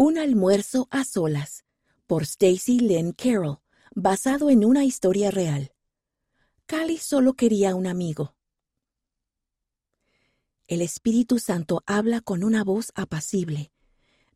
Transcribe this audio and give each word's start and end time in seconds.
Un 0.00 0.16
almuerzo 0.16 0.86
a 0.92 1.02
solas, 1.02 1.64
por 2.06 2.22
Stacy 2.22 2.78
Lynn 2.78 3.10
Carroll, 3.10 3.58
basado 3.96 4.48
en 4.48 4.64
una 4.64 4.84
historia 4.84 5.32
real. 5.32 5.72
Cali 6.66 6.98
solo 6.98 7.34
quería 7.34 7.74
un 7.74 7.88
amigo. 7.88 8.36
El 10.68 10.82
Espíritu 10.82 11.40
Santo 11.40 11.82
habla 11.84 12.20
con 12.20 12.44
una 12.44 12.62
voz 12.62 12.92
apacible. 12.94 13.72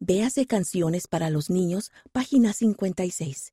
Véase 0.00 0.48
Canciones 0.48 1.06
para 1.06 1.30
los 1.30 1.48
Niños, 1.48 1.92
página 2.10 2.54
56. 2.54 3.52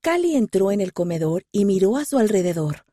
Cali 0.00 0.36
entró 0.36 0.72
en 0.72 0.80
el 0.80 0.94
comedor 0.94 1.44
y 1.52 1.66
miró 1.66 1.98
a 1.98 2.06
su 2.06 2.16
alrededor. 2.16 2.86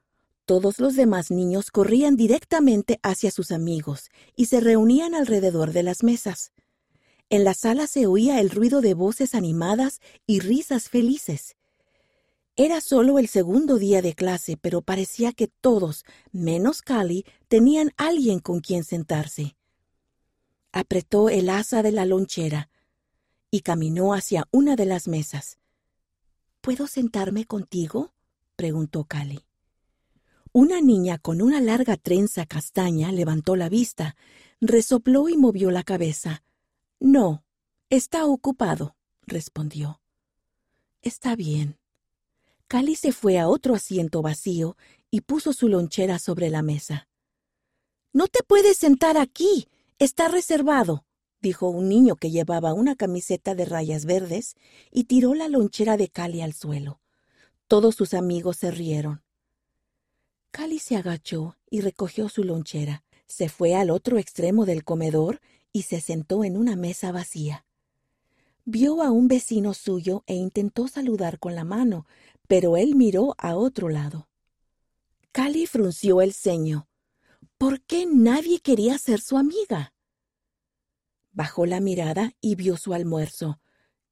Todos 0.43 0.79
los 0.79 0.97
demás 0.97 1.31
niños 1.31 1.71
corrían 1.71 2.17
directamente 2.17 2.99
hacia 3.03 3.31
sus 3.31 3.51
amigos 3.51 4.09
y 4.35 4.47
se 4.47 4.59
reunían 4.59 5.15
alrededor 5.15 5.71
de 5.71 5.83
las 5.83 6.03
mesas. 6.03 6.51
En 7.33 7.43
la 7.43 7.55
sala 7.55 7.87
se 7.87 8.05
oía 8.05 8.39
el 8.39 8.51
ruido 8.51 8.79
de 8.79 8.93
voces 8.93 9.33
animadas 9.33 10.01
y 10.27 10.39
risas 10.39 10.87
felices. 10.87 11.55
Era 12.55 12.79
solo 12.79 13.17
el 13.17 13.27
segundo 13.27 13.79
día 13.79 14.03
de 14.03 14.13
clase, 14.13 14.55
pero 14.55 14.83
parecía 14.83 15.31
que 15.31 15.47
todos, 15.47 16.05
menos 16.31 16.83
Cali, 16.83 17.25
tenían 17.47 17.89
alguien 17.97 18.37
con 18.37 18.59
quien 18.59 18.83
sentarse. 18.83 19.55
Apretó 20.71 21.29
el 21.29 21.49
asa 21.49 21.81
de 21.81 21.91
la 21.91 22.05
lonchera 22.05 22.69
y 23.49 23.61
caminó 23.61 24.13
hacia 24.13 24.47
una 24.51 24.75
de 24.75 24.85
las 24.85 25.07
mesas. 25.07 25.57
¿Puedo 26.61 26.85
sentarme 26.85 27.45
contigo? 27.45 28.13
preguntó 28.55 29.05
Cali. 29.05 29.43
Una 30.51 30.81
niña 30.81 31.17
con 31.17 31.41
una 31.41 31.61
larga 31.61 31.97
trenza 31.97 32.45
castaña 32.45 33.11
levantó 33.11 33.55
la 33.55 33.69
vista, 33.69 34.15
resopló 34.61 35.29
y 35.29 35.37
movió 35.37 35.71
la 35.71 35.81
cabeza. 35.81 36.43
No, 37.03 37.43
está 37.89 38.25
ocupado, 38.25 38.95
respondió. 39.23 39.99
Está 41.01 41.35
bien. 41.35 41.77
Cali 42.69 42.95
se 42.95 43.11
fue 43.11 43.39
a 43.39 43.49
otro 43.49 43.75
asiento 43.75 44.21
vacío 44.21 44.77
y 45.11 45.19
puso 45.19 45.51
su 45.51 45.67
lonchera 45.67 46.17
sobre 46.17 46.49
la 46.49 46.61
mesa. 46.61 47.09
No 48.13 48.27
te 48.27 48.41
puedes 48.41 48.77
sentar 48.77 49.17
aquí. 49.17 49.67
Está 49.99 50.29
reservado, 50.29 51.03
dijo 51.41 51.67
un 51.67 51.89
niño 51.89 52.15
que 52.15 52.31
llevaba 52.31 52.73
una 52.73 52.95
camiseta 52.95 53.53
de 53.53 53.65
rayas 53.65 54.05
verdes 54.05 54.55
y 54.89 55.03
tiró 55.03 55.33
la 55.33 55.49
lonchera 55.49 55.97
de 55.97 56.07
Cali 56.07 56.39
al 56.39 56.53
suelo. 56.53 57.01
Todos 57.67 57.95
sus 57.95 58.13
amigos 58.13 58.55
se 58.55 58.71
rieron. 58.71 59.23
Cali 60.51 60.79
se 60.79 60.95
agachó 60.95 61.57
y 61.69 61.81
recogió 61.81 62.29
su 62.29 62.45
lonchera. 62.45 63.03
Se 63.27 63.49
fue 63.49 63.75
al 63.75 63.89
otro 63.89 64.19
extremo 64.19 64.65
del 64.65 64.85
comedor 64.85 65.41
y 65.73 65.81
se 65.81 65.99
sentó 65.99 66.45
en 66.45 66.55
una 66.55 66.77
mesa 66.77 67.11
vacía. 67.11 67.65
Vio 68.63 69.01
a 69.01 69.11
un 69.11 69.27
vecino 69.27 69.73
suyo 69.73 70.23
e 70.27 70.35
intentó 70.35 70.87
saludar 70.87 71.39
con 71.39 71.55
la 71.55 71.65
mano, 71.65 72.07
pero 72.47 72.77
él 72.77 72.95
miró 72.95 73.35
a 73.37 73.55
otro 73.55 73.89
lado. 73.89 74.29
Cali 75.33 75.65
frunció 75.65 76.21
el 76.21 76.31
ceño. 76.31 76.87
¿Por 77.57 77.81
qué 77.81 78.05
nadie 78.05 78.61
quería 78.61 78.97
ser 78.97 79.19
su 79.19 79.37
amiga? 79.37 79.93
Bajó 81.31 81.65
la 81.65 81.79
mirada 81.81 82.33
y 82.39 82.55
vio 82.55 82.77
su 82.77 82.93
almuerzo. 82.93 83.59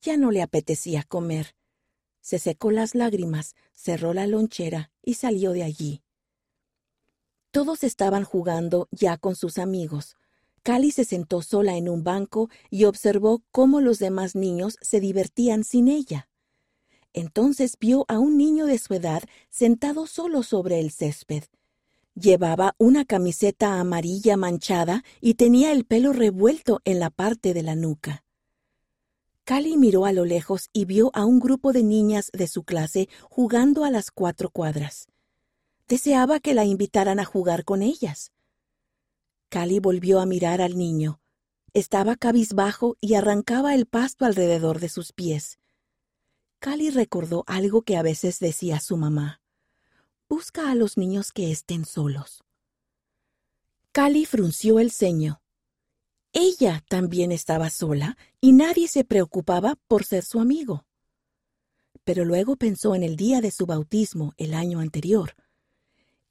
Ya 0.01 0.17
no 0.17 0.31
le 0.31 0.41
apetecía 0.41 1.03
comer. 1.03 1.55
Se 2.21 2.39
secó 2.39 2.71
las 2.71 2.95
lágrimas, 2.95 3.55
cerró 3.71 4.13
la 4.13 4.25
lonchera 4.25 4.91
y 5.03 5.13
salió 5.13 5.51
de 5.51 5.63
allí. 5.63 6.03
Todos 7.51 7.83
estaban 7.83 8.23
jugando 8.23 8.87
ya 8.91 9.17
con 9.17 9.35
sus 9.35 9.57
amigos. 9.57 10.17
Cali 10.63 10.91
se 10.91 11.05
sentó 11.05 11.41
sola 11.41 11.75
en 11.75 11.89
un 11.89 12.03
banco 12.03 12.49
y 12.69 12.85
observó 12.85 13.41
cómo 13.51 13.81
los 13.81 13.97
demás 13.97 14.35
niños 14.35 14.77
se 14.81 14.99
divertían 14.99 15.63
sin 15.63 15.87
ella. 15.87 16.29
Entonces 17.13 17.77
vio 17.79 18.05
a 18.07 18.19
un 18.19 18.37
niño 18.37 18.67
de 18.67 18.77
su 18.77 18.93
edad 18.93 19.23
sentado 19.49 20.05
solo 20.05 20.43
sobre 20.43 20.79
el 20.79 20.91
césped. 20.91 21.43
Llevaba 22.13 22.75
una 22.77 23.05
camiseta 23.05 23.79
amarilla 23.79 24.37
manchada 24.37 25.03
y 25.19 25.33
tenía 25.33 25.71
el 25.71 25.85
pelo 25.85 26.13
revuelto 26.13 26.81
en 26.85 26.99
la 26.99 27.09
parte 27.09 27.53
de 27.53 27.63
la 27.63 27.75
nuca. 27.75 28.23
Cali 29.43 29.77
miró 29.77 30.05
a 30.05 30.13
lo 30.13 30.25
lejos 30.25 30.69
y 30.71 30.85
vio 30.85 31.09
a 31.13 31.25
un 31.25 31.39
grupo 31.39 31.73
de 31.73 31.83
niñas 31.83 32.29
de 32.33 32.47
su 32.47 32.63
clase 32.63 33.09
jugando 33.23 33.83
a 33.83 33.89
las 33.89 34.11
cuatro 34.11 34.49
cuadras. 34.49 35.07
Deseaba 35.87 36.39
que 36.39 36.53
la 36.53 36.63
invitaran 36.65 37.19
a 37.19 37.25
jugar 37.25 37.65
con 37.65 37.81
ellas. 37.81 38.31
Cali 39.51 39.79
volvió 39.79 40.21
a 40.21 40.25
mirar 40.25 40.61
al 40.61 40.77
niño. 40.77 41.19
Estaba 41.73 42.15
cabizbajo 42.15 42.95
y 43.01 43.15
arrancaba 43.15 43.75
el 43.75 43.85
pasto 43.85 44.23
alrededor 44.23 44.79
de 44.79 44.87
sus 44.87 45.11
pies. 45.11 45.59
Cali 46.59 46.89
recordó 46.89 47.43
algo 47.47 47.81
que 47.81 47.97
a 47.97 48.01
veces 48.01 48.39
decía 48.39 48.79
su 48.79 48.95
mamá. 48.95 49.41
Busca 50.29 50.71
a 50.71 50.75
los 50.75 50.97
niños 50.97 51.33
que 51.33 51.51
estén 51.51 51.83
solos. 51.83 52.45
Cali 53.91 54.25
frunció 54.25 54.79
el 54.79 54.89
ceño. 54.89 55.41
Ella 56.31 56.81
también 56.87 57.33
estaba 57.33 57.69
sola 57.69 58.17
y 58.39 58.53
nadie 58.53 58.87
se 58.87 59.03
preocupaba 59.03 59.75
por 59.89 60.05
ser 60.05 60.23
su 60.23 60.39
amigo. 60.39 60.85
Pero 62.05 62.23
luego 62.23 62.55
pensó 62.55 62.95
en 62.95 63.03
el 63.03 63.17
día 63.17 63.41
de 63.41 63.51
su 63.51 63.65
bautismo 63.65 64.33
el 64.37 64.53
año 64.53 64.79
anterior. 64.79 65.35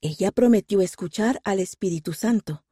Ella 0.00 0.32
prometió 0.32 0.80
escuchar 0.80 1.38
al 1.44 1.60
Espíritu 1.60 2.14
Santo. 2.14 2.64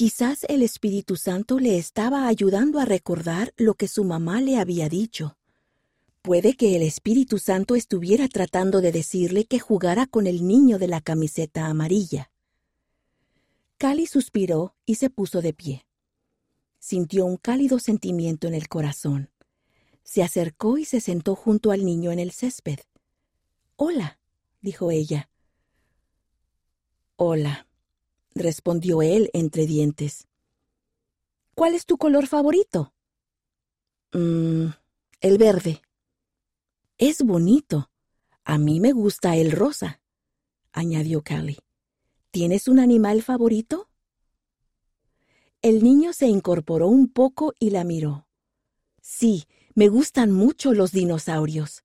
Quizás 0.00 0.46
el 0.48 0.62
Espíritu 0.62 1.16
Santo 1.16 1.58
le 1.58 1.76
estaba 1.76 2.26
ayudando 2.26 2.78
a 2.78 2.86
recordar 2.86 3.52
lo 3.58 3.74
que 3.74 3.86
su 3.86 4.02
mamá 4.02 4.40
le 4.40 4.56
había 4.56 4.88
dicho. 4.88 5.36
Puede 6.22 6.56
que 6.56 6.74
el 6.74 6.80
Espíritu 6.80 7.38
Santo 7.38 7.74
estuviera 7.74 8.26
tratando 8.28 8.80
de 8.80 8.92
decirle 8.92 9.44
que 9.44 9.58
jugara 9.58 10.06
con 10.06 10.26
el 10.26 10.46
niño 10.46 10.78
de 10.78 10.88
la 10.88 11.02
camiseta 11.02 11.66
amarilla. 11.66 12.30
Cali 13.76 14.06
suspiró 14.06 14.74
y 14.86 14.94
se 14.94 15.10
puso 15.10 15.42
de 15.42 15.52
pie. 15.52 15.84
Sintió 16.78 17.26
un 17.26 17.36
cálido 17.36 17.78
sentimiento 17.78 18.48
en 18.48 18.54
el 18.54 18.68
corazón. 18.68 19.28
Se 20.02 20.22
acercó 20.22 20.78
y 20.78 20.86
se 20.86 21.02
sentó 21.02 21.34
junto 21.34 21.72
al 21.72 21.84
niño 21.84 22.10
en 22.10 22.20
el 22.20 22.30
césped. 22.30 22.78
Hola, 23.76 24.18
dijo 24.62 24.90
ella. 24.90 25.28
Hola, 27.16 27.66
respondió 28.40 29.02
él 29.02 29.30
entre 29.32 29.66
dientes. 29.66 30.26
¿Cuál 31.54 31.74
es 31.74 31.86
tu 31.86 31.98
color 31.98 32.26
favorito? 32.26 32.94
Mmm, 34.12 34.68
el 35.20 35.38
verde. 35.38 35.82
Es 36.98 37.22
bonito. 37.22 37.90
A 38.44 38.58
mí 38.58 38.80
me 38.80 38.92
gusta 38.92 39.36
el 39.36 39.52
rosa, 39.52 40.00
añadió 40.72 41.22
Callie. 41.22 41.58
¿Tienes 42.30 42.68
un 42.68 42.78
animal 42.78 43.22
favorito? 43.22 43.88
El 45.62 45.82
niño 45.82 46.12
se 46.12 46.26
incorporó 46.26 46.88
un 46.88 47.08
poco 47.08 47.54
y 47.58 47.70
la 47.70 47.84
miró. 47.84 48.26
Sí, 49.02 49.44
me 49.74 49.88
gustan 49.88 50.32
mucho 50.32 50.72
los 50.72 50.92
dinosaurios. 50.92 51.84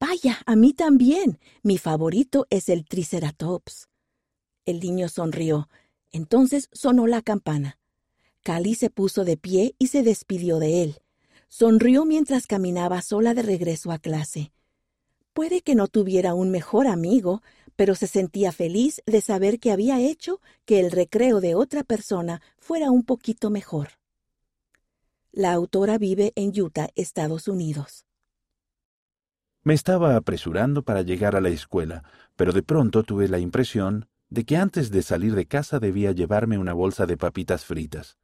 Vaya, 0.00 0.38
a 0.46 0.56
mí 0.56 0.72
también. 0.72 1.38
Mi 1.62 1.78
favorito 1.78 2.46
es 2.50 2.68
el 2.68 2.84
Triceratops. 2.84 3.87
El 4.68 4.80
niño 4.80 5.08
sonrió. 5.08 5.66
Entonces 6.12 6.68
sonó 6.72 7.06
la 7.06 7.22
campana. 7.22 7.78
Cali 8.42 8.74
se 8.74 8.90
puso 8.90 9.24
de 9.24 9.38
pie 9.38 9.74
y 9.78 9.86
se 9.86 10.02
despidió 10.02 10.58
de 10.58 10.82
él. 10.82 11.00
Sonrió 11.48 12.04
mientras 12.04 12.46
caminaba 12.46 13.00
sola 13.00 13.32
de 13.32 13.40
regreso 13.40 13.92
a 13.92 13.98
clase. 13.98 14.52
Puede 15.32 15.62
que 15.62 15.74
no 15.74 15.88
tuviera 15.88 16.34
un 16.34 16.50
mejor 16.50 16.86
amigo, 16.86 17.40
pero 17.76 17.94
se 17.94 18.06
sentía 18.06 18.52
feliz 18.52 19.00
de 19.06 19.22
saber 19.22 19.58
que 19.58 19.72
había 19.72 20.00
hecho 20.00 20.42
que 20.66 20.80
el 20.80 20.90
recreo 20.90 21.40
de 21.40 21.54
otra 21.54 21.82
persona 21.82 22.42
fuera 22.58 22.90
un 22.90 23.04
poquito 23.04 23.48
mejor. 23.48 23.92
La 25.32 25.54
autora 25.54 25.96
vive 25.96 26.34
en 26.36 26.52
Utah, 26.60 26.90
Estados 26.94 27.48
Unidos. 27.48 28.04
Me 29.62 29.72
estaba 29.72 30.14
apresurando 30.14 30.82
para 30.82 31.00
llegar 31.00 31.36
a 31.36 31.40
la 31.40 31.48
escuela, 31.48 32.04
pero 32.36 32.52
de 32.52 32.62
pronto 32.62 33.02
tuve 33.02 33.28
la 33.28 33.38
impresión 33.38 34.06
de 34.30 34.44
que 34.44 34.56
antes 34.56 34.90
de 34.90 35.02
salir 35.02 35.34
de 35.34 35.46
casa 35.46 35.78
debía 35.78 36.12
llevarme 36.12 36.58
una 36.58 36.72
bolsa 36.72 37.06
de 37.06 37.16
papitas 37.16 37.64
fritas. 37.64 38.18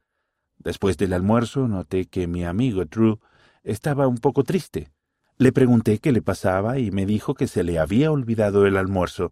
Después 0.57 0.97
del 0.97 1.13
almuerzo 1.13 1.67
noté 1.67 2.05
que 2.05 2.27
mi 2.27 2.45
amigo 2.45 2.85
Drew 2.85 3.19
estaba 3.63 4.07
un 4.07 4.17
poco 4.17 4.43
triste. 4.43 4.91
Le 5.37 5.51
pregunté 5.51 5.99
qué 5.99 6.11
le 6.11 6.21
pasaba 6.21 6.79
y 6.79 6.91
me 6.91 7.05
dijo 7.05 7.33
que 7.33 7.47
se 7.47 7.63
le 7.63 7.79
había 7.79 8.11
olvidado 8.11 8.65
el 8.65 8.77
almuerzo. 8.77 9.31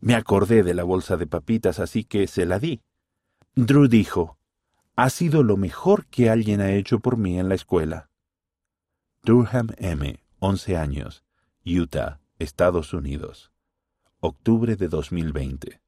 Me 0.00 0.14
acordé 0.14 0.62
de 0.62 0.74
la 0.74 0.84
bolsa 0.84 1.16
de 1.16 1.26
papitas, 1.26 1.78
así 1.78 2.04
que 2.04 2.26
se 2.26 2.46
la 2.46 2.58
di. 2.58 2.82
Drew 3.54 3.88
dijo, 3.88 4.38
Ha 4.96 5.10
sido 5.10 5.42
lo 5.42 5.56
mejor 5.56 6.06
que 6.06 6.30
alguien 6.30 6.60
ha 6.60 6.72
hecho 6.72 7.00
por 7.00 7.16
mí 7.16 7.38
en 7.38 7.48
la 7.48 7.54
escuela. 7.54 8.10
Durham 9.22 9.68
M., 9.76 10.20
11 10.38 10.76
años, 10.76 11.24
Utah, 11.64 12.20
Estados 12.38 12.92
Unidos. 12.92 13.52
Octubre 14.20 14.76
de 14.76 14.88
2020. 14.88 15.80